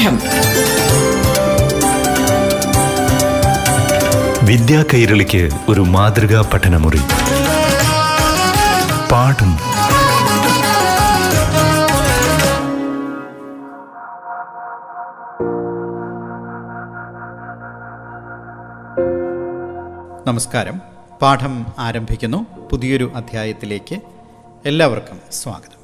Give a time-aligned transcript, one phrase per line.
[0.00, 0.18] പാഠം.
[4.46, 7.00] വിദ്യാ കൈരളിക്ക് ഒരു മാതൃകാ പഠനമുറി.
[9.12, 9.52] പാഠം.
[20.26, 20.80] നമസ്കാരം.
[21.22, 22.46] പാഠം ആരംഭിക്കുന്നു.
[22.72, 23.96] പുതിയൊരു അധ്യായത്തിലേക്ക്
[24.66, 25.80] എല്ലാവർക്കും സ്വാഗതം.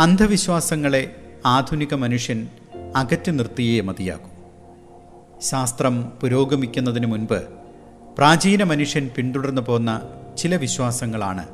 [0.00, 1.16] അന്ധവിശ്വാസങ്ങളെ
[1.46, 2.48] ആധുനിക മനുഷ്യൻ
[2.96, 4.28] അകറ്റി നിർത്തിയേ മതിയാകൂ.
[5.40, 7.42] ശാസ്ത്രം പുരോഗമിക്കുന്നതിന് മുൻപ്
[8.18, 10.02] പ്രാചീന മനുഷ്യൻ പിന്തുടർന്നു പോന്ന
[10.38, 11.48] ചില വിശ്വാസങ്ങളാണ്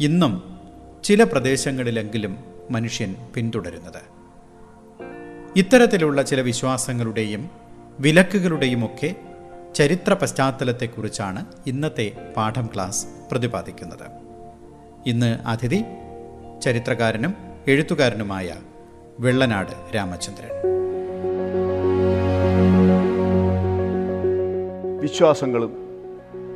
[0.00, 0.58] ഇന്നും
[1.04, 4.02] ചില പ്രദേശങ്ങളിലെങ്കിലും മനുഷ്യൻ പിന്തുടരുന്നത്.
[5.56, 7.50] ഇത്തരത്തിലുള്ള ചില വിശ്വാസങ്ങളുടെയും
[7.98, 9.14] വിലക്കുകളുടെയുമൊക്കെ
[9.74, 14.10] ചരിത്ര പശ്ചാത്തലത്തെക്കുറിച്ചാണ് ഇന്നത്തെ പാഠം ക്ലാസ് പ്രതിപാദിക്കുന്നത്.
[15.06, 15.84] ഇന്ന് അതിഥി
[16.62, 17.34] ചരിത്രകാരനും
[17.68, 18.54] എഴുത്തുകാരനുമായ
[19.20, 20.48] വെള്ളനാട് രാമചന്ദ്രൻ.
[25.00, 25.72] വിശ്വാസങ്ങളും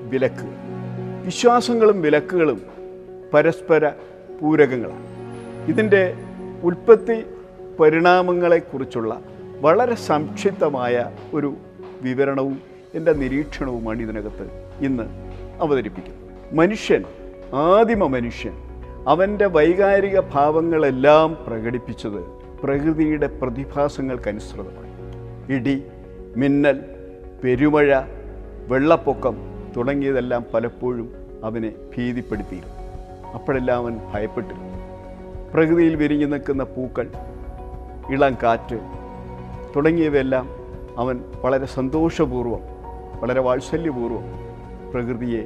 [0.08, 0.54] വിലക്കുകൾ
[1.24, 2.62] വിശ്വാസങ്ങളും വിലക്കുകളും
[3.34, 3.88] പരസ്പര
[4.40, 5.06] പൂരകങ്ങളാണ്.
[5.68, 6.14] ഇതിന്റെ
[6.62, 7.24] ഉൽപ്പത്തി
[7.80, 9.20] പരിണാമങ്ങളെക്കുറിച്ചുള്ള
[9.60, 11.54] വളരെ സംക്ഷിപ്തമായ ഒരു
[12.02, 12.60] വിവരണവും
[12.94, 15.04] എന്റെ നിരീക്ഷണവുമാണ് ഇതിനകത്ത് ഇന്ന്
[15.60, 16.54] അവതരിപ്പിക്കുന്നത്.
[16.54, 17.04] മനുഷ്യൻ
[17.54, 18.52] ആദിമ മനുഷ്യൻ
[19.08, 24.92] അവന്റെ വൈകാരിക ഭാവങ്ങളെല്ലാം പ്രകടിപ്പിച്ചത് പ്രകൃതിയുടെ പ്രതിഭാസങ്ങൾക്കനുസൃതമായി
[25.54, 25.84] ഇടി
[26.36, 26.80] മിന്നൽ
[27.44, 28.00] പെരുമഴ
[28.68, 29.36] വെള്ളപ്പൊക്കം
[29.76, 31.12] തുടങ്ങിയതെല്ലാം പലപ്പോഴും
[31.44, 32.74] അവനെ ഭീതിപ്പെടുത്തിയിരുന്നു.
[33.30, 34.78] അപ്പോഴെല്ലാം അവൻ ഭയപ്പെട്ടിരുന്നു.
[35.54, 37.10] പ്രകൃതിയിൽ വിരിഞ്ഞു നിൽക്കുന്ന പൂക്കൾ
[38.10, 38.78] ഇളം കാറ്റ്
[39.76, 40.48] തുടങ്ങിയവയെല്ലാം
[40.96, 42.60] അവൻ വളരെ സന്തോഷപൂർവം
[43.20, 44.24] വളരെ വാത്സല്യപൂർവം
[44.92, 45.42] പ്രകൃതിയെ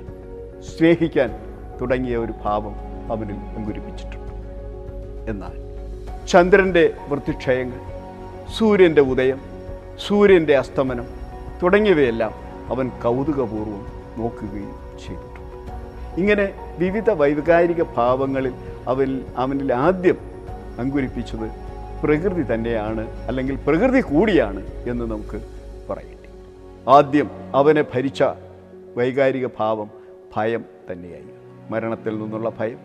[0.61, 1.31] സ്നേഹിക്കാൻ
[1.81, 2.75] തുടങ്ങിയ ഒരു ഭാവം
[3.13, 4.33] അവനിൽ അങ്കുരിപ്പിച്ചിട്ടുണ്ട്.
[5.31, 5.62] എന്നാൽ
[6.27, 7.81] ചന്ദ്രന്റെ വൃത്തിക്ഷയങ്ങൾ
[8.57, 9.41] സൂര്യന്റെ ഉദയം
[9.97, 11.07] സൂര്യന്റെ അസ്തമനം
[11.63, 12.33] തുടങ്ങിയവയെല്ലാം
[12.71, 13.83] അവൻ കൗതുകപൂർവം
[14.19, 15.29] നോക്കുകയും ചെയ്തിട്ടുണ്ട്.
[16.19, 16.47] ഇങ്ങനെ
[16.79, 18.55] വിവിധ വൈകാരിക ഭാവങ്ങളിൽ
[18.89, 20.19] അവൻ അവനിൽ ആദ്യം
[20.79, 21.47] അങ്കുരിപ്പിച്ചത്
[22.03, 25.39] പ്രകൃതി തന്നെയാണ് അല്ലെങ്കിൽ പ്രകൃതി കൂടിയാണ് എന്ന് നമുക്ക്
[25.89, 26.29] പറയേണ്ടി
[26.91, 28.23] ആദ്യം അവനെ ഭരിച്ച
[28.97, 29.89] വൈകാരിക ഭാവം
[30.37, 31.31] ഭയം തന്നെയായി
[31.71, 32.81] മരണത്തിൽ നിന്നുള്ള ഭയം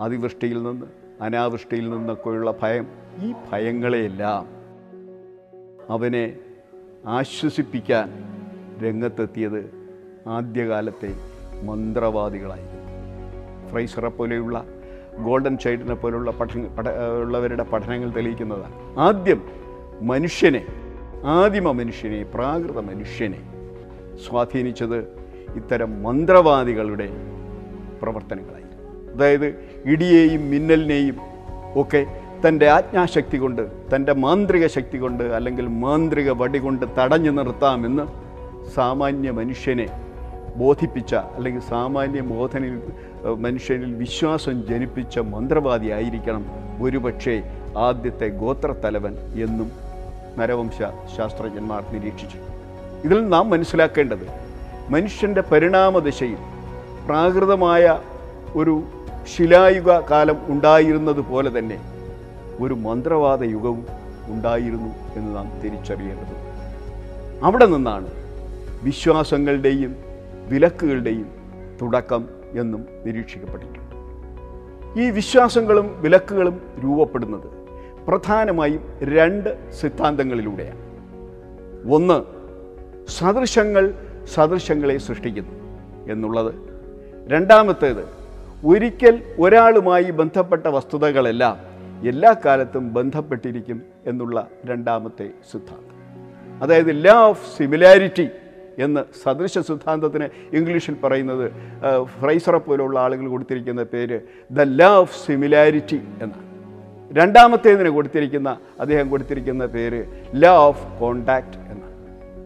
[0.00, 0.86] അതിവൃഷ്ടിയിൽ നിന്ന്
[1.22, 2.86] അനാവൃഷ്ടിയിൽ നിന്നൊക്കെയുള്ള ഭയം.
[3.22, 4.44] ഈ ഭയങ്ങളെയെല്ലാം
[5.90, 6.24] അവനെ
[7.06, 8.08] ആശ്വസിപ്പിക്കാൻ
[8.82, 9.60] രംഗത്തെത്തിയത്
[10.28, 11.10] ആദ്യകാലത്തെ
[11.62, 12.82] മന്ത്രവാദികളായിരുന്നു.
[13.70, 14.64] ഫ്രൈസറെ പോലെയുള്ള
[15.24, 16.88] ഗോൾഡൻ ചൈൽഡിനെ പോലുള്ള പഠന പഠ
[17.22, 18.76] ഉള്ളവരുടെ പഠനങ്ങൾ തെളിയിക്കുന്നതാണ്.
[18.98, 19.42] ആദ്യം
[20.02, 20.66] മനുഷ്യനെ
[21.24, 23.40] ആദിമ മനുഷ്യനെ പ്രാകൃത മനുഷ്യനെ
[24.28, 24.98] സ്വാധീനിച്ചത്
[25.56, 27.08] ഇത്തരം മന്ത്രവാദികളുടെ
[28.02, 28.71] പ്രവർത്തനങ്ങളായിരുന്നു
[29.14, 29.46] അതായത്
[29.84, 31.16] ഇടിയേയും മിന്നലിനെയും
[31.74, 32.06] ഒക്കെ
[32.48, 33.62] തന്റെ ആജ്ഞാശക്തി കൊണ്ട്
[33.94, 38.04] തന്റെ മാന്ത്രിക ശക്തി കൊണ്ട് അല്ലെങ്കിൽ മാന്ത്രിക വടി കൊണ്ട് തടഞ്ഞു നിർത്താമെന്ന്
[38.70, 39.86] സാമാന്യ മനുഷ്യനെ
[40.56, 42.80] ബോധിപ്പിച്ച അല്ലെങ്കിൽ സാമാന്യ ബോധനയിൽ
[43.38, 46.44] മനുഷ്യനിൽ വിശ്വാസം ജനിപ്പിച്ച മന്ത്രവാദി ആയിരിക്കണം
[46.82, 47.42] ഒരുപക്ഷേ
[47.78, 49.72] ആദ്യത്തെ ഗോത്രത്തലവൻ എന്നും
[50.38, 50.78] നരവംശ
[51.16, 52.36] ശാസ്ത്രജ്ഞന്മാർ നിരീക്ഷിച്ചു.
[53.04, 54.26] ഇതിൽ നാം മനസ്സിലാക്കേണ്ടത്
[54.88, 56.36] മനുഷ്യന്റെ പരിണാമദശയിൽ
[57.06, 57.98] പ്രാകൃതമായ
[58.54, 58.82] ഒരു
[59.26, 61.80] ശിലായുഗ കാലം ഉണ്ടായിരുന്നത് പോലെ തന്നെ
[62.60, 63.86] ഒരു മന്ത്രവാദ യുഗവും
[64.26, 66.52] ഉണ്ടായിരുന്നു എന്ന് നാം തിരിച്ചറിയേണ്ടത്
[67.44, 68.06] അവിടെ നിന്നാണ്
[68.82, 69.96] വിശ്വാസങ്ങളുടെയും
[70.48, 71.26] വിലക്കുകളുടെയും
[71.82, 73.82] തുടക്കം എന്നും നിരീക്ഷിക്കപ്പെട്ടിട്ടുണ്ട്.
[75.00, 77.50] ഈ വിശ്വാസങ്ങളും വിലക്കുകളും രൂപപ്പെടുന്നത്
[78.08, 80.78] പ്രധാനമായും രണ്ട് സിദ്ധാന്തങ്ങളിലൂടെയാണ്.
[81.92, 82.22] ഒന്ന്
[83.10, 83.94] സദൃശങ്ങൾ
[84.34, 85.52] സദൃശങ്ങളെ സൃഷ്ടിക്കുന്നു
[86.12, 86.54] എന്നുള്ളത്.
[87.26, 88.21] രണ്ടാമത്തേത്
[88.64, 91.56] ഒരിക്കൽ ഒരാളുമായി ബന്ധപ്പെട്ട വസ്തുതകളെല്ലാം
[92.08, 95.96] എല്ലാ കാലത്തും ബന്ധപ്പെട്ടിരിക്കും എന്നുള്ള രണ്ടാമത്തെ സിദ്ധാന്തം.
[96.62, 98.28] അതായത് ലാ ഓഫ് സിമിലാരിറ്റി
[98.78, 101.52] എന്ന് സദൃശ സിദ്ധാന്തത്തിന് ഇംഗ്ലീഷിൽ പറയുന്നത്
[102.04, 104.20] ഫ്രൈസറ പോലുള്ള ആളുകൾ കൊടുത്തിരിക്കുന്ന പേര്
[104.50, 106.48] ദ ലാ ഓഫ് സിമിലാരിറ്റി എന്നാണ്.
[107.18, 110.04] രണ്ടാമത്തേതിന് കൊടുത്തിരിക്കുന്ന അദ്ദേഹം കൊടുത്തിരിക്കുന്ന പേര്
[110.34, 111.96] ലാ ഓഫ് കോണ്ടാക്റ്റ് എന്നാണ്.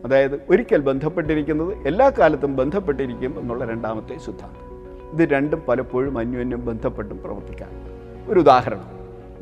[0.05, 4.66] അതായത് ഒരിക്കൽ ബന്ധപ്പെട്ടിരിക്കുന്നത് എല്ലാ കാലത്തും ബന്ധപ്പെട്ടിരിക്കും എന്നുള്ള രണ്ടാമത്തെ സിദ്ധാന്തം.
[5.12, 7.91] ഇത് രണ്ടും പലപ്പോഴും അന്യോന്യം ബന്ധപ്പെട്ടും പ്രവർത്തിക്കാറുണ്ട്
[8.32, 8.91] ഒരു ഉദാഹരണം.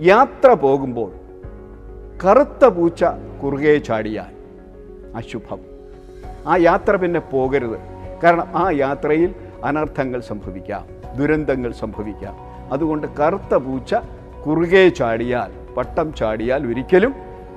[0.00, 1.12] യാത്ര പോകുമ്പോൾ
[2.24, 3.04] കറുത്ത പൂച്ച
[3.42, 4.34] കുറുകെ ചാടിയാൽ
[5.16, 5.60] അശുഭം.
[6.46, 7.78] ആ യാത്ര പിന്നെ പോകരുത്.
[8.24, 9.34] കാരണം ആ യാത്രയിൽ
[9.64, 12.36] അനർത്ഥങ്ങൾ സംഭവിക്കാം ദുരന്തങ്ങൾ സംഭവിക്കാം.
[12.72, 13.94] അതുകൊണ്ട് കറുത്ത പൂച്ച
[14.46, 17.14] കുറുകെ ചാടിയാൽ പട്ടം ചാടിയാൽ ഒരിക്കലും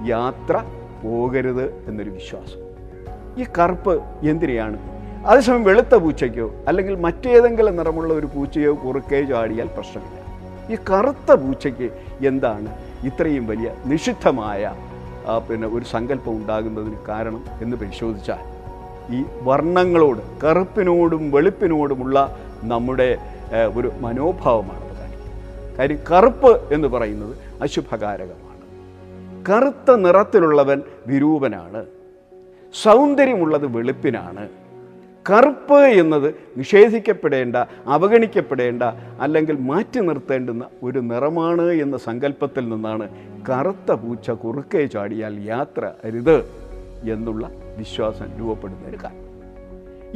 [0.07, 0.63] യാത്ര
[1.03, 2.67] പോകരുത് എന്നൊരു വിശ്വാസം.
[3.41, 10.17] ഈ കറുപ്പ് എന്തിനെയാണ് അതേസമയം വെളുത്ത പൂച്ചയ്ക്കോ അല്ലെങ്കിൽ മറ്റേതെങ്കിലും നിറമുള്ള ഒരു പൂച്ചയോ കുറുക്കേ ചാടിയാൽ പ്രശ്നമില്ല.
[10.73, 11.89] ഈ കറുത്ത പൂച്ചയ്ക്ക്
[12.27, 12.69] എന്താണ്
[13.05, 14.75] ഇത്രയും വലിയ നിഷിദ്ധമായ
[15.49, 18.43] പിന്നെ ഒരു സങ്കല്പം ഉണ്ടാകുന്നതിന് കാരണം എന്ന് പരിശോധിച്ചാൽ
[19.15, 23.17] ഈ വർണങ്ങളോട് കറുപ്പിനോടും വെളുപ്പിനോടുമുള്ള നമ്മുടെ
[23.75, 24.87] ഒരു മനോഭാവമാണ്
[25.77, 28.63] കാര്യം കറുപ്പ് എന്ന് പറയുന്നത് അശുഭകാരകമാണ്.
[29.49, 31.85] കറുത്ത നിറത്തിലുള്ളവൻ വിരൂപനാണ്.
[32.83, 34.49] സൗന്ദര്യമുള്ളത് വെളുപ്പിനാണ്.
[35.29, 37.55] കറുപ്പ് എന്നത് നിഷേധിക്കപ്പെടേണ്ട
[37.87, 38.83] അവഗണിക്കപ്പെടേണ്ട
[39.19, 43.09] അല്ലെങ്കിൽ മാറ്റി നിർത്തേണ്ടുന്ന ഒരു നിറമാണ് എന്ന സങ്കല്പത്തിൽ നിന്നാണ്
[43.49, 46.37] കറുത്ത പൂച്ച കുറുക്കെ ചാടിയാൽ യാത്ര അരുത്
[47.11, 49.23] എന്നുള്ള വിശ്വാസം രൂപപ്പെടുന്ന ഒരു കാര്യം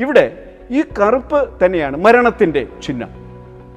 [0.02, 0.26] ഇവിടെ
[0.72, 3.10] ഈ കറുപ്പ് തന്നെയാണ് മരണത്തിന്റെ ചിഹ്നം.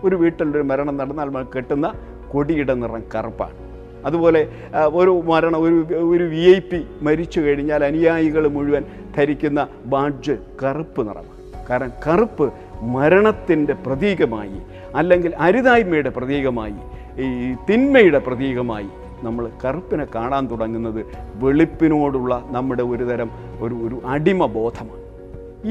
[0.04, 1.94] ഒരു വീട്ടിലൊരു മരണം നടന്നാൽ കെട്ടുന്ന
[2.32, 3.63] കൊടിയുടെ നിറം കറുപ്പാണ്.
[4.06, 4.48] അതുപോലെ
[4.92, 8.84] ഒരു മരണം ഒരു ഒരു വി ഐ പി മരിച്ചു കഴിഞ്ഞാൽ അനുയായികൾ മുഴുവൻ
[9.16, 11.68] ധരിക്കുന്ന ബാഡ്ജ് കറുപ്പ് നിറമാണ്.
[11.70, 12.52] കാരണം കറുപ്പ്
[12.82, 14.58] മരണത്തിന്റെ പ്രതീകമായി
[14.94, 16.74] അല്ലെങ്കിൽ അരുതായ്മയുടെ പ്രതീകമായി
[17.20, 18.88] ഈ തിന്മയുടെ പ്രതീകമായി
[19.22, 23.30] നമ്മൾ കറുപ്പിനെ കാണാൻ തുടങ്ങുന്നത് വെളുപ്പിനോടുള്ള നമ്മുടെ ഒരു തരം
[23.60, 25.02] ഒരു ഒരു അടിമ ബോധമാണ്.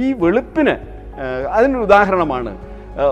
[0.03, 0.75] ഈ വെളുപ്പിന്
[1.49, 2.57] അതിനൊരു ഉദാഹരണമാണ്.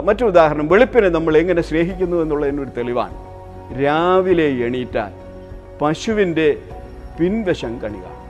[0.04, 3.31] മറ്റൊരു ഉദാഹരണം വെളുപ്പിനെ നമ്മൾ എങ്ങനെ സ്നേഹിക്കുന്നു എന്നുള്ളതിനൊരു തെളിവാണ്.
[3.80, 5.12] രാവിലെ എണീറ്റാൽ
[5.82, 6.58] പശുവിന്റെ
[7.20, 8.22] പിൻവശം കണി കാണും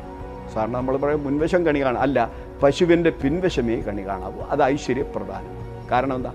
[0.54, 2.32] സാറിന് നമ്മൾ പറയും മുൻവശം കണി കാണാം അല്ല
[2.64, 5.62] പശുവിന്റെ പിൻവശമേ കണി കാണാവൂ അത് ഐശ്വര്യപ്രധാനം
[5.92, 6.34] കാരണം എന്താ?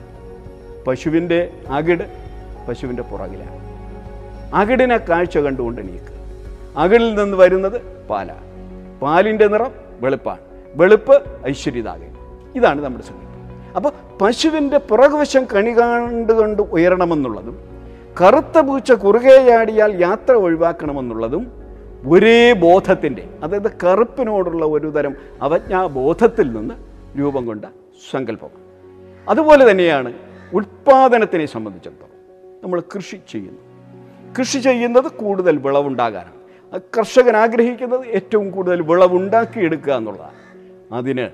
[0.87, 2.05] പശുവിന്റെ അകിട്
[2.69, 3.67] പശുവിന്റെ പുറകിലാണ്.
[4.55, 6.15] അകിടിനെ കാഴ്ച കണ്ടുകൊണ്ട് എണീക്കുക
[6.77, 8.47] അകിടിൽ നിന്ന് വരുന്നത് പാലാണ്
[9.03, 10.41] പാലിന്റെ നിറം വെളുപ്പാണ്.
[10.75, 12.11] വെളുപ്പ് ഐശ്വര്യതാകെ.
[12.55, 13.33] ഇതാണ് നമ്മുടെ സങ്കല്പം.
[13.77, 17.76] അപ്പോൾ പശുവിന്റെ പുറകുവശം കണി കണ്ടുകൊണ്ട് ഉയരണമെന്നുള്ളതും
[18.21, 21.53] കറുത്ത പൂച്ച കുറുകെ ചാടിയാൽ യാത്ര ഒഴിവാക്കണമെന്നുള്ളതും
[22.07, 26.75] ഒരേ ബോധത്തിന്റെ അതായത് കറുപ്പിനോടുള്ള ഒരു തരം അവജ്ഞാബോധത്തിൽ നിന്ന്
[27.19, 27.65] രൂപം കൊണ്ട
[28.11, 28.49] സങ്കല്പം.
[29.29, 30.13] അതുപോലെ തന്നെയാണ്
[30.53, 32.13] ഉൽപ്പാദനത്തിനെ സംബന്ധിച്ചിടത്തോളം
[32.65, 33.61] നമ്മൾ കൃഷി ചെയ്യുന്നു
[34.39, 36.81] കൃഷി ചെയ്യുന്നത് കൂടുതൽ വിളവുണ്ടാകാനാണ്.
[36.99, 40.39] കർഷകൻ ആഗ്രഹിക്കുന്നത് ഏറ്റവും കൂടുതൽ വിളവുണ്ടാക്കിയെടുക്കുക എന്നുള്ളതാണ്.
[40.95, 41.29] അതിന്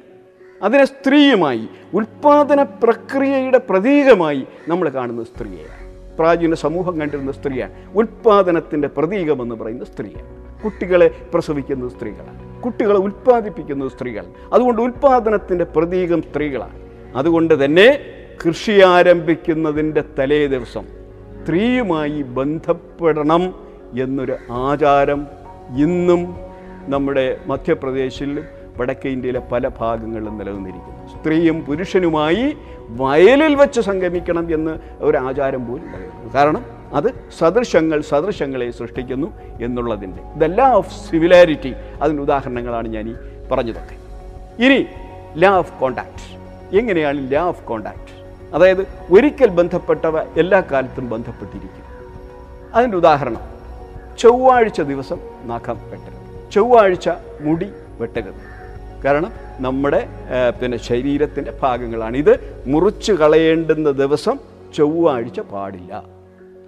[0.63, 5.82] അതിനെ സ്ത്രീയുമായി ഉൽപ്പാദന പ്രക്രിയയുടെ പ്രതീകമായി നമ്മൾ കാണുന്നത് സ്ത്രീയെയാണ്.
[6.23, 7.73] പ്രാചീന സമൂഹം കണ്ടിരുന്ന സ്ത്രീയാണ്.
[7.95, 10.63] ഉൽപ്പാദനത്തിന്റെ പ്രതീകമെന്ന് പറയുന്ന സ്ത്രീയാണ്.
[10.65, 12.63] കുട്ടികളെ പ്രസവിക്കുന്നത് സ്ത്രീകളാണ്.
[12.63, 16.81] കുട്ടികളെ ഉൽപ്പാദിപ്പിക്കുന്നത് സ്ത്രീകൾ അതുകൊണ്ട് ഉൽപ്പാദനത്തിന്റെ പ്രതീകം സ്ത്രീകളാണ്.
[17.17, 18.01] അതുകൊണ്ട് തന്നെ
[18.47, 20.83] കൃഷി ആരംഭിക്കുന്നതിന്റെ തലേ ദിവസം
[21.43, 23.55] സ്ത്രീയുമായി ബന്ധപ്പെടണം
[24.01, 25.27] എന്നൊരു ആചാരം
[25.79, 26.37] ഇന്നും
[26.87, 28.45] നമ്മുടെ മധ്യപ്രദേശിലും
[28.77, 30.92] വടക്കേ ഇന്ത്യയിലെ പല ഭാഗങ്ങളിലും നിലനിന്നിരിക്കുന്നു.
[31.23, 32.57] സ്ത്രീയും പുരുഷനുമായി
[32.89, 36.35] വയലിൽ വെച്ച് സംഗമിക്കണം എന്ന് ഒരു ആചാരം പോലും പറയുന്നു.
[36.35, 36.65] കാരണം
[36.95, 39.29] അത് സദൃശങ്ങൾ സദൃശങ്ങളെ സൃഷ്ടിക്കുന്നു
[39.61, 43.15] എന്നുള്ളതിന്റെ ദ ലാ ഓഫ് സിമിലാരിറ്റി അതിന് ഉദാഹരണങ്ങളാണ് ഞാൻ ഈ
[43.53, 43.97] പറഞ്ഞതൊക്കെ.
[44.65, 44.87] ഇനി
[45.37, 46.25] ലാ ഓഫ് കോണ്ടാക്ട്
[46.77, 48.13] എങ്ങനെയാണ് ലാ ഓഫ് കോണ്ടാക്ട്
[48.55, 51.85] അതായത് ഒരിക്കൽ ബന്ധപ്പെട്ടവ എല്ലാ കാലത്തും ബന്ധപ്പെട്ടിരിക്കും
[52.75, 53.45] അതിന്റെ ഉദാഹരണം
[54.19, 56.51] ചൊവ്വാഴ്ച ദിവസം നഖം വെട്ടരുത്.
[56.51, 57.09] ചൊവ്വാഴ്ച
[57.41, 57.71] മുടി
[58.01, 58.52] വെട്ടരുത്.
[59.05, 60.09] കാരണം നമ്മുടെ
[60.63, 62.17] പിന്നെ ശരീരത്തിന്റെ ഭാഗങ്ങളാണ്.
[62.17, 64.39] ഇത് മുറിച്ച് കളയേണ്ടുന്ന ദിവസം
[64.77, 66.05] ചൊവ്വാഴ്ച പാടില്ല.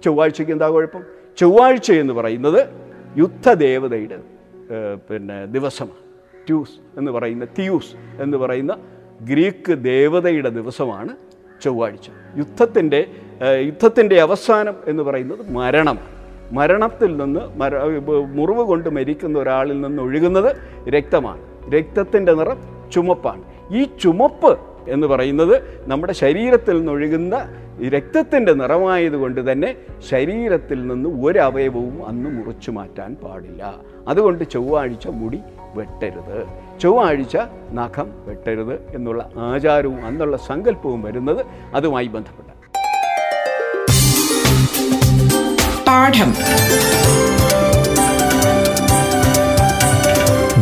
[0.05, 1.03] ചൊവ്വാഴ്ചയ്ക്ക് എന്താ കുഴപ്പം?
[1.37, 2.67] ചൊവ്വാഴ്ച എന്ന് പറയുന്നത്
[3.17, 4.17] യുദ്ധദേവതയുടെ
[5.09, 6.03] പിന്നെ ദിവസമാണ്.
[6.47, 8.77] ട്യൂസ് എന്ന് പറയുന്ന തിയൂസ് എന്ന് പറയുന്ന
[9.21, 11.13] ഗ്രീക്ക് ദേവതയുടെ ദിവസമാണ്
[11.63, 12.09] ചൊവ്വാഴ്ച.
[12.37, 13.05] യുദ്ധത്തിന്റെ
[13.63, 16.15] യുദ്ധത്തിന്റെ അവസാനം എന്ന് പറയുന്നത് മരണമാണ്
[16.51, 17.77] മരണത്തിൽ നിന്ന് മര
[18.33, 20.55] മുറിവ് കൊണ്ട് മരിക്കുന്ന ഒരാളിൽ നിന്ന് ഒഴുകുന്നത്
[20.89, 21.54] രക്തമാണ്.
[21.69, 22.57] രക്തത്തിന്റെ നിറം
[22.93, 23.43] ചുമപ്പാണ്.
[23.71, 27.49] ഈ ചുമപ്പ് എന്ന് പറയുന്നത് നമ്മുടെ ശരീരത്തിൽ നിന്നൊഴുകുന്ന
[27.87, 29.75] രക്തത്തിന്റെ നിറമായതുകൊണ്ട് തന്നെ
[30.09, 33.73] ശരീരത്തിൽ നിന്ന് ഒരു അവയവവും അന്ന് മുറിച്ചു മാറ്റാൻ പാടില്ല.
[34.07, 35.39] അതുകൊണ്ട് ചൊവ്വാഴ്ച മുടി
[35.75, 36.47] വെട്ടരുത്.
[36.79, 37.37] ചൊവ്വാഴ്ച
[37.71, 42.45] നഖം വെട്ടരുത് എന്നുള്ള ആചാരവും അന്നുള്ള സങ്കല്പവും വരുന്നത് അതുമായി ബന്ധപ്പെട്ട
[45.87, 46.33] പാഠം.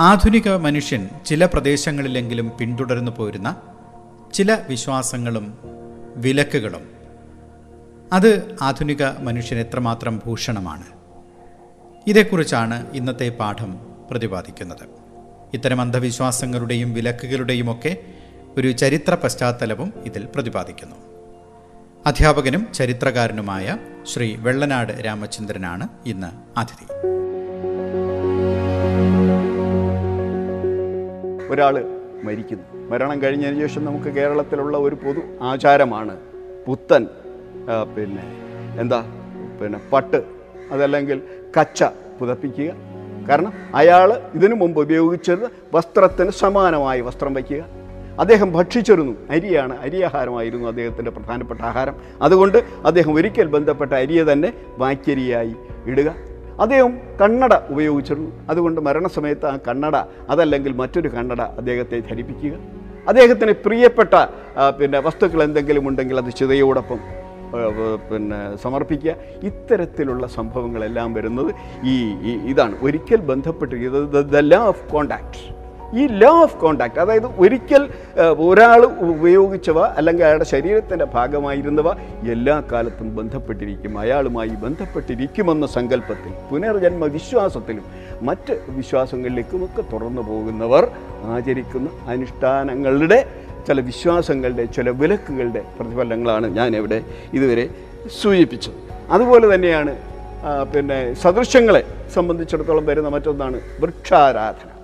[0.00, 3.56] ആധുനിക മനുഷ്യൻ ചില പ്രദേശങ്ങളിലെങ്കിലും പിന്തുടർന്നു പോരുന്ന
[4.34, 5.58] ചില വിശ്വാസങ്ങളും
[6.16, 6.90] വിലക്കുകളും.
[8.12, 10.84] അത് ആധുനിക മനുഷ്യൻ എത്രമാത്രം ഭൂഷണമാണ്.
[12.06, 13.78] ഇതേക്കുറിച്ചാണ് ഇന്നത്തെ പാഠം
[14.10, 14.88] പ്രതിപാദിക്കുന്നത്.
[15.54, 17.96] ഇത്തരം അന്ധവിശ്വാസങ്ങളുടെയും വിലക്കുകളുടെയും ഒക്കെ
[18.56, 20.96] ഒരു ചരിത്ര പശ്ചാത്തലവും ഇതിൽ പ്രതിപാദിക്കുന്നു.
[22.06, 23.78] അധ്യാപകനും ചരിത്രകാരനുമായ
[24.12, 27.16] ശ്രീ വെള്ളനാട് രാമചന്ദ്രനാണ് ഇന്ന് അതിഥി.
[31.50, 31.74] ഒരാൾ
[32.24, 32.64] മരിക്കുന്നു.
[32.90, 36.16] മരണം കഴിഞ്ഞതിന് ശേഷം നമുക്ക് കേരളത്തിലുള്ള ഒരു പൊതു ആചാരമാണ്
[36.66, 37.06] പുത്തൻ
[37.96, 38.24] പിന്നെ
[38.80, 39.00] എന്താ
[39.60, 40.20] പിന്നെ പട്ട്
[40.72, 41.18] അതല്ലെങ്കിൽ
[41.60, 41.84] കച്ച
[42.20, 42.70] പുതപ്പിക്കുക.
[43.28, 47.62] കാരണം അയാൾ ഇതിനു മുമ്പ് ഉപയോഗിച്ചത് വസ്ത്രത്തിന് സമാനമായി വസ്ത്രം വയ്ക്കുക.
[48.20, 49.14] അദ്ദേഹം ഭക്ഷിച്ചിരുന്നു.
[49.30, 51.96] അരിയാണ് അരി ആഹാരമായിരുന്നു അദ്ദേഹത്തിന്റെ പ്രധാനപ്പെട്ട ആഹാരം.
[52.22, 55.54] അതുകൊണ്ട് അദ്ദേഹം ഒരിക്കൽ ബന്ധപ്പെട്ട അരിയെ തന്നെ വാക്കരിയായി
[55.86, 56.08] ഇടുക.
[56.60, 59.96] അദ്ദേഹം കണ്ണട ഉപയോഗിച്ചിരുന്നു അതുകൊണ്ട് മരണസമയത്ത് ആ കണ്ണട
[60.30, 62.54] അതല്ലെങ്കിൽ മറ്റൊരു കണ്ണട അദ്ദേഹത്തെ ധരിപ്പിക്കുക.
[63.10, 64.14] അദ്ദേഹത്തിന് പ്രിയപ്പെട്ട
[64.78, 67.00] പിന്നെ വസ്തുക്കൾ എന്തെങ്കിലും ഉണ്ടെങ്കിൽ അത് ചിതയോടൊപ്പം
[68.10, 69.12] പിന്നെ സമർപ്പിക്കുക.
[69.48, 71.50] ഇത്തരത്തിലുള്ള സംഭവങ്ങളെല്ലാം വരുന്നത്
[71.92, 72.74] ഈ ഇതാണ്.
[72.86, 75.42] ഒരിക്കൽ ബന്ധപ്പെട്ടിരിക്കുന്നത് ദ ലാ ഓഫ് കോണ്ടാക്ട്
[75.94, 77.88] ഈ ലോ ഓഫ് കോണ്ടാക്ട് അതായത് ഒരിക്കൽ
[78.38, 81.88] ഒരാൾ ഉപയോഗിച്ചവ അല്ലെങ്കിൽ അയാളുടെ ശരീരത്തിന്റെ ഭാഗമായിരുന്നവ
[82.34, 83.98] എല്ലാ കാലത്തും ബന്ധപ്പെട്ടിരിക്കും.
[83.98, 87.84] അയാളുമായി ബന്ധപ്പെട്ടിരിക്കുമെന്ന സങ്കല്പത്തിൽ പുനർജന്മ വിശ്വാസത്തിലും
[88.22, 90.90] മറ്റ് വിശ്വാസങ്ങളിലേക്കുമൊക്കെ തുറന്നു പോകുന്നവർ
[91.36, 93.20] ആചരിക്കുന്ന അനുഷ്ഠാനങ്ങളുടെ
[93.68, 97.02] ചില വിശ്വാസങ്ങളുടെ ചില വിലക്കുകളുടെ പ്രതിഫലങ്ങളാണ് ഞാൻ ഇവിടെ
[97.32, 97.68] ഇതുവരെ
[98.20, 98.78] സൂചിപ്പിച്ചത്.
[99.10, 99.96] അതുപോലെ തന്നെയാണ്
[100.72, 101.82] പിന്നെ സദൃശ്യങ്ങളെ
[102.14, 104.75] സംബന്ധിച്ചിടത്തോളം വരുന്ന മറ്റൊന്നാണ് വൃക്ഷാരാധന.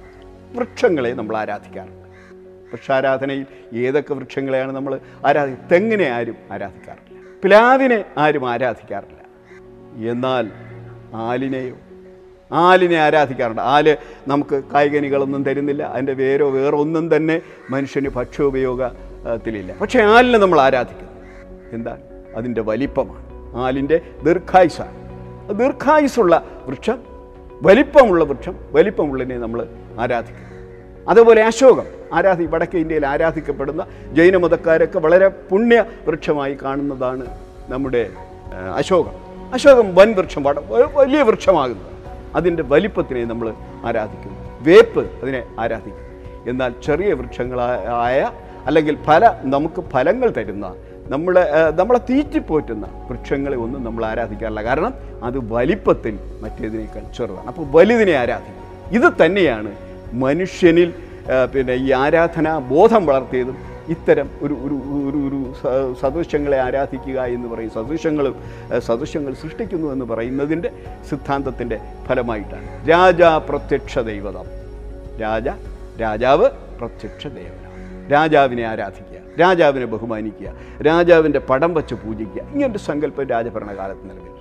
[0.56, 2.09] വൃക്ഷങ്ങളെ നമ്മൾ ആരാധിക്കാറുണ്ട്.
[2.71, 7.21] വൃക്ഷാരാധനയിൽ ഏതൊക്കെ വൃക്ഷങ്ങളെയാണ് നമ്മൾ ആരാധി തെങ്ങിനെ ആരും ആരാധിക്കാറില്ല.
[7.44, 9.23] പ്ലാവിനെ ആരും ആരാധിക്കാറില്ല.
[10.11, 10.50] എന്നാൽ
[11.14, 11.75] ആലിനെയോ?
[12.52, 13.62] ആലിനെ ആരാധിക്കാറുണ്ട്.
[13.62, 13.97] ആൽ
[14.28, 15.82] നമുക്ക് കായികനികളൊന്നും തരുന്നില്ല.
[15.82, 17.40] അതിന്റെ വേരോ വേറെ ഒന്നും തന്നെ
[17.71, 21.12] മനുഷ്യന് ഭക്ഷ്യോപയോഗത്തിലില്ല പക്ഷേ ആലിനെ നമ്മൾ ആരാധിക്കുന്നു
[21.73, 22.00] എന്താണ്?
[22.37, 23.56] അതിന്റെ വലിപ്പമാണ്.
[23.56, 25.02] ആലിന്റെ ദീർഘായുസാണ്.
[25.54, 27.02] ദീർഘായുസുള്ള വൃക്ഷം
[27.62, 29.68] വലിപ്പമുള്ള വൃക്ഷം വലിപ്പമുള്ളതിനെ നമ്മൾ
[30.01, 30.53] ആരാധിക്കുന്നു
[31.11, 37.27] അതുപോലെ അശോകം ആരാധി വടക്കേ ഇന്ത്യയിൽ ആരാധിക്കപ്പെടുന്ന ജൈന മതക്കാരൊക്കെ വളരെ പുണ്യ വൃക്ഷമായി കാണുന്നതാണ്
[37.69, 38.11] നമ്മുടെ
[38.77, 39.13] അശോകം.
[39.55, 40.43] അശോകം വൻ വൃക്ഷം
[40.95, 41.93] വലിയ വൃക്ഷമാകുന്നത്
[42.37, 44.39] അതിന്റെ വലിപ്പത്തിനെ നമ്മൾ ആരാധിക്കുന്നു.
[44.61, 46.07] വേപ്പ് അതിനെ ആരാധിക്കും
[46.51, 48.31] എന്നാൽ ചെറിയ വൃക്ഷങ്ങളായ
[48.67, 50.75] അല്ലെങ്കിൽ ഫല നമുക്ക് ഫലങ്ങൾ തരുന്ന
[51.07, 51.45] നമ്മളെ
[51.79, 54.63] നമ്മളെ തീറ്റിപ്പോറ്റുന്ന വൃക്ഷങ്ങളെ ഒന്നും നമ്മൾ ആരാധിക്കാറില്ല.
[54.63, 57.47] കാരണം അത് വലിപ്പത്തിൽ മറ്റേതിനേക്കാൾ ചെറുതാണ്.
[57.47, 58.62] അപ്പോൾ വലുതിനെ ആരാധിക്കും.
[58.93, 59.71] ഇത് തന്നെയാണ്
[60.13, 60.95] മനുഷ്യനിൽ
[61.55, 63.57] പിന്നെ ഈ ആരാധനാ ബോധം വളർത്തിയതും
[63.89, 64.77] ഇത്തരം ഒരു ഒരു
[65.09, 65.39] ഒരു ഒരു
[66.01, 68.35] സദൃശ്യങ്ങളെ ആരാധിക്കുക എന്ന് പറയും സദൃശ്യങ്ങളും
[68.79, 70.71] സദൃശ്യങ്ങൾ സൃഷ്ടിക്കുന്നു എന്ന് പറയുന്നതിന്റെ
[71.11, 72.91] സിദ്ധാന്തത്തിന്റെ ഫലമായിട്ടാണ്.
[72.91, 74.47] രാജ പ്രത്യക്ഷ ദൈവതം.
[75.23, 75.49] രാജ
[76.01, 76.49] രാജാവ്
[76.81, 80.49] പ്രത്യക്ഷ ദേവനാണ് രാജാവിനെ ആരാധിക്കുക രാജാവിനെ ബഹുമാനിക്കുക
[80.87, 82.43] രാജാവിന്റെ പടം വച്ച് പൂജിക്കുക.
[82.43, 84.33] ഇങ്ങനൊരു സങ്കല്പം രാജഭരണകാലത്ത് നിലവിൽ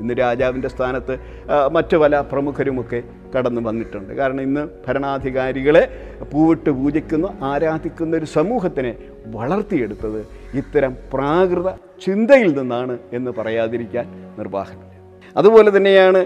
[0.00, 1.14] ഇന്ന് രാജാവിന്റെ സ്ഥാനത്ത്
[1.72, 3.02] മറ്റു പല പ്രമുഖരുമൊക്കെ
[3.36, 4.10] കടന്നു വന്നിട്ടുണ്ട്.
[4.20, 5.84] കാരണം ഇന്ന് ഭരണാധികാരികളെ
[6.32, 8.92] പൂവിട്ട് പൂജിക്കുന്ന ആരാധിക്കുന്ന ഒരു സമൂഹത്തിനെ
[9.36, 10.20] വളർത്തിയെടുത്തത്
[10.60, 11.68] ഇത്തരം പ്രാകൃത
[12.04, 14.06] ചിന്തയിൽ നിന്നാണ് എന്ന് പറയാതിരിക്കാൻ
[14.40, 14.92] നിർവാഹമില്ല
[15.40, 16.20] അതുപോലെ തന്നെയാണ്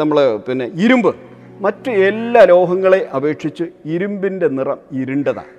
[0.00, 1.10] നമ്മൾ പിന്നെ ഇരുമ്പ്.
[1.64, 5.54] മറ്റ് എല്ലാ ലോഹങ്ങളെ അപേക്ഷിച്ച് ഇരുമ്പിന്റെ നിറം ഇരുണ്ടതാണ്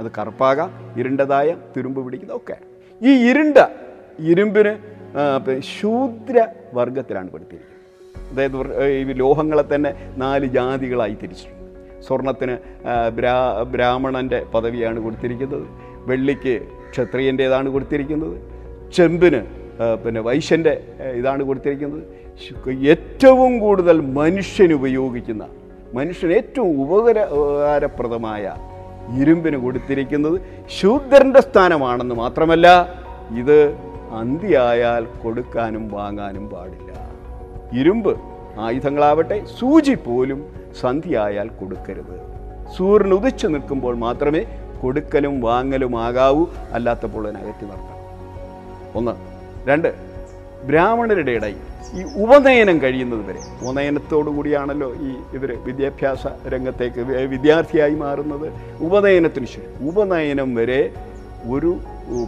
[0.00, 2.56] അത് കറുപ്പാകാം ഇരുണ്ടതായ തുരുമ്പ് പിടിക്കുന്ന ഒക്കെ.
[3.08, 3.58] ഈ ഇരുണ്ട
[4.32, 4.72] ഇരുമ്പിന്
[5.74, 6.36] ശൂദ്ര
[6.78, 7.77] വർഗത്തിലാണ് പെടുത്തിയിരിക്കുന്നത്.
[8.30, 8.56] അതായത്
[8.98, 11.56] ഈ ലോഹങ്ങളെ തന്നെ നാല് ജാതികളായി തിരിച്ചിട്ടുണ്ട്
[12.06, 12.56] സ്വർണത്തിന്
[13.18, 13.36] ബ്രാ
[13.72, 15.66] ബ്രാഹ്മണന്റെ പദവിയാണ് കൊടുത്തിരിക്കുന്നത്.
[16.10, 16.54] വെള്ളിക്ക്
[16.92, 18.36] ക്ഷത്രിയന്റേതാണ് കൊടുത്തിരിക്കുന്നത്.
[18.96, 19.40] ചെമ്പിന്
[20.04, 20.74] പിന്നെ വൈശ്യന്റെ
[21.18, 22.04] ഇതാണ് കൊടുത്തിരിക്കുന്നത്.
[22.92, 25.44] ഏറ്റവും കൂടുതൽ മനുഷ്യൻ ഉപയോഗിക്കുന്ന
[25.94, 28.54] മനുഷ്യൻ ഏറ്റവും ഉപകര ഉപകാരപ്രദമായ
[29.20, 30.40] ഇരുമ്പിന് കൊടുത്തിരിക്കുന്നത്
[30.78, 32.66] ശൂദ്രന്റെ സ്ഥാനമാണെന്ന് മാത്രമല്ല
[33.40, 33.58] ഇത്
[34.20, 36.90] അന്തിയായാൽ കൊടുക്കാനും വാങ്ങാനും പാടില്ല.
[37.72, 38.18] ഇരുമ്പ്
[38.58, 42.38] ആയുധങ്ങളാവട്ടെ സൂചി പോലും സന്ധിയായാൽ കൊടുക്കരുത്.
[42.76, 44.46] സൂര്യൻ ഉദിച്ചു നിൽക്കുമ്പോൾ മാത്രമേ
[44.82, 46.46] കൊടുക്കലും വാങ്ങലും ആകാവൂ.
[46.72, 47.98] അല്ലാത്തപ്പോൾ അതിനകറ്റി നിർത്തണം.
[48.94, 49.12] ഒന്ന്.
[49.68, 49.94] രണ്ട്.
[50.64, 51.56] ബ്രാഹ്മണരുടെ ഇടയിൽ
[51.94, 58.52] ഈ ഉപനയനം കഴിയുന്നത് വരെ ഉപനയനത്തോടു കൂടിയാണല്ലോ ഈ ഇവർ വിദ്യാഭ്യാസ രംഗത്തേക്ക് വിദ്യാർത്ഥിയായി മാറുന്നത്.
[58.82, 60.90] ഉപനയനത്തിന് ശേഷം ഉപനയനം വരെ
[61.50, 61.76] ഒരു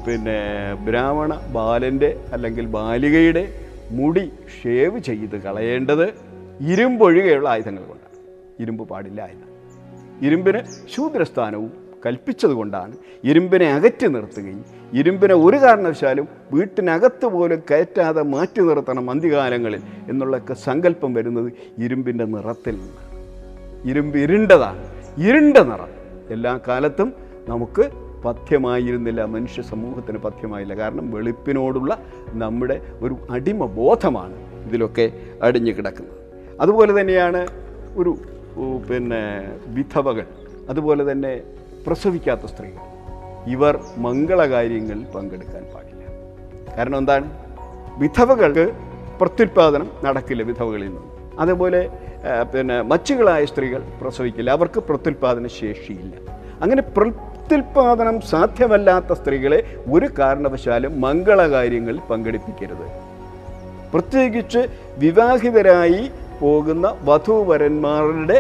[0.06, 0.40] പിന്നെ
[0.84, 4.32] ബ്രാഹ്മണ ബാലന്റെ അല്ലെങ്കിൽ ബാലികയുടെ മുടി
[4.62, 6.08] ഷേവ് ചെയ്ത് കളയേണ്ടത്
[6.60, 8.26] ഇരുമ്പൊഴികെയുള്ള ആയുധങ്ങൾ കൊണ്ടാണ്.
[8.62, 9.50] ഇരുമ്പ് പാടില്ല എന്ന്.
[10.26, 10.58] ഇരുമ്പിന്
[10.94, 11.72] ശൂദ്രസ്ഥാനവും
[12.06, 21.14] കൽപ്പിച്ചതുകൊണ്ടാണ് ഇരുമ്പിനെ അകറ്റി നിർത്തുകയും ഇരുമ്പിനെ ഒരു കാരണവശാലും വീട്ടിനകത്ത് പോലും കയറ്റാതെ മാറ്റി നിർത്തണം അന്ത്യകാലങ്ങളിൽ എന്നുള്ളൊക്കെ സങ്കല്പം
[21.14, 23.10] വരുന്നത് ഇരുമ്പിന്റെ നിറത്തിൽ നിന്നാണ്.
[23.90, 24.86] ഇരുമ്പ് ഇരുണ്ടതാണ്.
[25.26, 25.88] ഇരുണ്ട നിറം.
[26.30, 27.12] എല്ലാ കാലത്തും
[27.48, 29.24] നമുക്ക് പഥ്യമായിരുന്നില്ല.
[29.24, 30.74] മനുഷ്യ സമൂഹത്തിന് പഥ്യമായില്ല.
[30.74, 31.98] കാരണം വെളുപ്പിനോടുള്ള
[32.28, 34.36] നമ്മുടെ ഒരു അടിമ ബോധമാണ്
[34.66, 35.12] ഇതിലൊക്കെ
[35.42, 36.18] അടിഞ്ഞു കിടക്കുന്നത്.
[36.60, 37.46] അതുപോലെ തന്നെയാണ്
[37.96, 38.16] ഒരു
[38.90, 39.22] പിന്നെ
[39.66, 40.26] വിധവകൾ
[40.70, 41.42] അതുപോലെ തന്നെ
[41.86, 42.82] പ്രസവിക്കാത്ത സ്ത്രീകൾ.
[43.50, 46.04] ഇവർ മംഗളകാര്യങ്ങളിൽ പങ്കെടുക്കാൻ പാടില്ല.
[46.76, 47.26] കാരണം എന്താണ്?
[47.98, 48.72] വിധവകൾക്ക്
[49.20, 51.00] പ്രത്യുത്പാദനം നടക്കില്ല വിധവകളിൽ നിന്ന്.
[51.38, 51.80] അതേപോലെ
[52.54, 54.50] പിന്നെ മച്ചുകളായ സ്ത്രീകൾ പ്രസവിക്കില്ല.
[54.50, 56.14] അവർക്ക് പ്രത്യുത്പാദന ശേഷിയില്ല.
[56.60, 56.82] അങ്ങനെ
[57.50, 59.56] പ്രത്യുൽപാദനം സാധ്യമല്ലാത്ത സ്ത്രീകളെ
[59.90, 62.84] ഒരു കാരണവശാലും മംഗളകാര്യങ്ങളിൽ പങ്കെടുപ്പിക്കരുത്.
[63.92, 64.60] പ്രത്യേകിച്ച്
[64.98, 66.02] വിവാഹിതരായി
[66.40, 68.38] പോകുന്ന വധൂവരന്മാരുടെ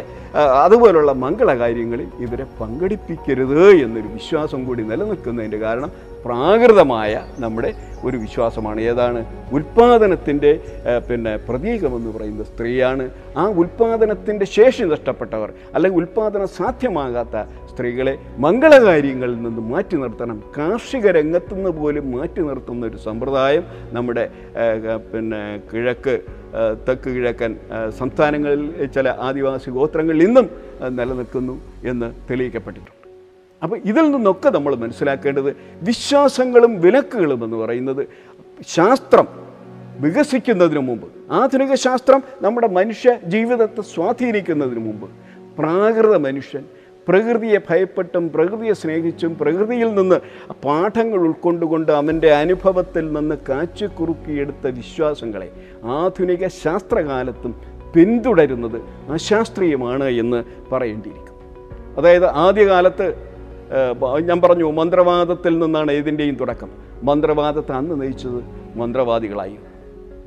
[0.64, 5.90] അതുപോലുള്ള മംഗളകാര്യങ്ങളിൽ ഇവരെ പങ്കെടുപ്പിക്കരുത് എന്നൊരു വിശ്വാസം കൂടി നിലനിൽക്കുന്നതിന്റെ കാരണം
[6.24, 7.70] പ്രാകൃതമായ നമ്മുടെ
[8.04, 8.80] ഒരു വിശ്വാസമാണ്.
[8.80, 9.20] ഏതാണ്?
[9.52, 10.50] ഉൽപ്പാദനത്തിന്റെ
[11.08, 13.04] പിന്നെ പ്രതീകമെന്ന് പറയുന്ന സ്ത്രീയാണ്.
[13.36, 17.36] ആ ഉൽപ്പാദനത്തിന്റെ ശേഷി നഷ്ടപ്പെട്ടവർ അല്ലെങ്കിൽ ഉൽപ്പാദനം സാധ്യമാകാത്ത
[17.72, 20.42] സ്ത്രീകളെ മംഗളകാര്യങ്ങളിൽ നിന്ന് മാറ്റി നിർത്തണം.
[20.58, 24.24] കാർഷിക രംഗത്തുനിന്ന് പോലും മാറ്റി നിർത്തുന്ന ഒരു സമ്പ്രദായം നമ്മുടെ
[25.12, 25.42] പിന്നെ
[25.72, 26.14] കിഴക്ക്
[26.88, 27.52] തെക്ക് കിഴക്കൻ
[27.98, 30.46] സംസ്ഥാനങ്ങളിൽ ചില ആദിവാസി ഗോത്രങ്ങളിൽ ഇന്നും
[30.98, 32.96] നിലനിൽക്കുന്നു എന്ന് തെളിയിക്കപ്പെട്ടിട്ടുണ്ട്.
[33.62, 38.02] അപ്പോൾ ഇതിൽ നിന്നൊക്കെ നമ്മൾ മനസ്സിലാക്കേണ്ടത് വിശ്വാസങ്ങളും വിലക്കുകളും എന്ന് പറയുന്നത്
[38.66, 39.26] ശാസ്ത്രം
[40.00, 45.06] വികസിക്കുന്നതിന് മുമ്പ് ആധുനിക ശാസ്ത്രം നമ്മുടെ മനുഷ്യ ജീവിതത്തെ സ്വാധീനിക്കുന്നതിന് മുമ്പ്
[45.58, 46.64] പ്രാകൃത മനുഷ്യൻ
[47.10, 50.16] പ്രകൃതിയെ ഭയപ്പെട്ടും പ്രകൃതിയെ സ്നേഹിച്ചും പ്രകൃതിയിൽ നിന്ന്
[50.64, 55.50] പാഠങ്ങൾ ഉൾക്കൊണ്ടുകൊണ്ട് അവന്റെ അനുഭവത്തിൽ നിന്ന് കാച്ചുകുറുക്കിയെടുത്ത വിശ്വാസങ്ങളെ
[55.84, 57.60] ആധുനിക ശാസ്ത്രകാലത്തും
[57.94, 58.76] പിന്തുടരുന്നത്
[59.12, 61.36] അശാസ്ത്രീയമാണ് എന്ന് പറയേണ്ടിയിരിക്കും
[61.98, 63.14] അതായത് ആദ്യകാലത്ത്
[64.22, 66.70] ഞാൻ പറഞ്ഞു മന്ത്രവാദത്തിൽ നിന്നാണ് ഇതിന്റെയും തുടക്കം.
[67.02, 68.40] മന്ത്രവാദത്തെ അന്ന് നയിച്ചത്
[68.78, 69.70] മന്ത്രവാദികളായിരുന്നു.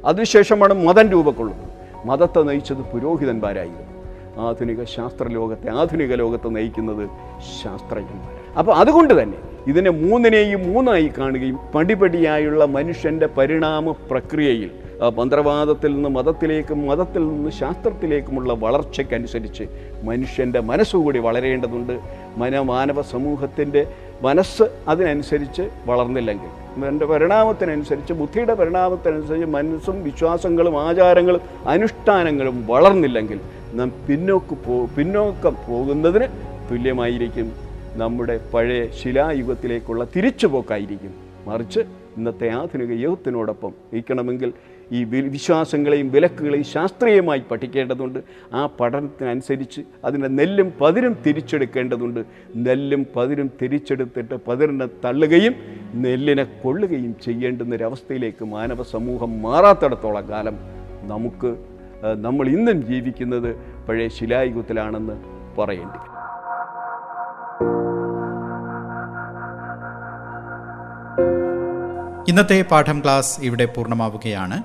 [0.05, 1.69] അതിനുശേഷമാണ് മതം രൂപക്കൊള്ളുന്നത്.
[2.07, 3.92] മതത്തെ നയിച്ചത് പുരോഹിതന്മാരായിരുന്നു.
[4.37, 7.09] ആധുനിക ശാസ്ത്രലോകത്തെ ആധുനിക ലോകത്തെ നയിക്കുന്നത്
[7.63, 8.57] ശാസ്ത്രജ്ഞന്മാരാണ്.
[8.57, 9.37] അപ്പോൾ അതുകൊണ്ട് തന്നെ
[9.67, 14.71] ഇതിനെ മൂന്നിനെയും മൂന്നായി കാണുകയും പടിപടിയായുള്ള മനുഷ്യന്റെ പരിണാമ പ്രക്രിയയിൽ
[15.17, 19.63] മന്ത്രവാദത്തിൽ നിന്ന് മതത്തിലേക്കും മതത്തിൽ നിന്ന് ശാസ്ത്രത്തിലേക്കുമുള്ള വളർച്ചയ്ക്കനുസരിച്ച്
[20.03, 21.99] മനുഷ്യന്റെ മനസ്സുകൂടി വളരേണ്ടതുണ്ട്.
[22.37, 23.87] മന മാനവ സമൂഹത്തിന്റെ
[24.21, 33.39] മനസ്സ് അതിനനുസരിച്ച് വളർന്നില്ലെങ്കിൽ എന്റെ പരിണാമത്തിനനുസരിച്ച് ബുദ്ധിയുടെ പരിണാമത്തിനനുസരിച്ച് മനസ്സും വിശ്വാസങ്ങളും ആചാരങ്ങളും അനുഷ്ഠാനങ്ങളും വളർന്നില്ലെങ്കിൽ
[33.73, 36.27] നാം പിന്നോക്ക് പോ പിന്നോക്കം പോകുന്നതിന്
[36.71, 37.51] തുല്യമായിരിക്കും.
[37.95, 41.13] നമ്മുടെ പഴയ ശിലായുഗത്തിലേക്കുള്ള തിരിച്ചുപോക്കായിരിക്കും.
[41.47, 41.79] മറിച്ച്
[42.17, 44.53] ഇന്നത്തെ ആധുനിക യുഗത്തിനോടൊപ്പം ഇരിക്കണമെങ്കിൽ
[44.91, 48.19] ഈ വിശ്വാസങ്ങളെയും വിലക്കുകളെയും ശാസ്ത്രീയമായി പഠിക്കേണ്ടതുണ്ട്.
[48.53, 52.23] ആ പഠനത്തിനനുസരിച്ച് അതിന്റെ നെല്ലും പതിരും തിരിച്ചെടുക്കേണ്ടതുണ്ട്.
[52.55, 55.55] നെല്ലും പതിരും തിരിച്ചെടുത്തിട്ട് പതിരിനെ തള്ളുകയും
[55.95, 60.57] നെല്ലിനെ കൊള്ളുകയും ചെയ്യേണ്ടുന്നൊരവസ്ഥയിലേക്ക് മാനവ സമൂഹം മാറാത്തിടത്തോളം കാലം
[61.01, 61.72] നമുക്ക്
[62.03, 63.55] നമ്മൾ ഇന്നും ജീവിക്കുന്നത്
[63.89, 65.13] പഴയ ശിലായുഗത്തിലാണെന്ന്
[65.57, 65.97] പറയേണ്ടി.
[65.97, 66.13] വരും.
[72.29, 74.63] ഇന്നത്തെ പാഠം ക്ലാസ് ഇവിടെ പൂർണമാവുകയാണ്.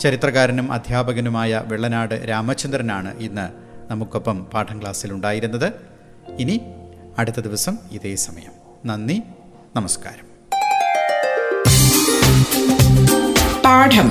[0.00, 3.50] ചരിത്രകാരനും അധ്യാപകനുമായ വെള്ളനാട് രാമചന്ദ്രനാണ് ഇന്ന്
[3.90, 5.72] നമുക്കൊപ്പം പാഠം ക്ലാസ്സിൽ ഉണ്ടായിരുന്നത്.
[6.38, 6.60] ഇനി
[7.18, 8.52] അടുത്ത ദിവസം ഇതേ സമയം.
[8.86, 9.22] നന്ദി
[9.76, 10.28] നമസ്കാരം.
[13.64, 14.10] പാഠം.